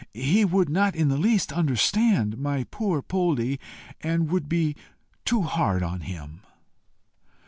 [0.15, 3.59] He would not in the least understand my poor Poldie,
[4.01, 4.75] and would be
[5.25, 6.41] too hard upon him."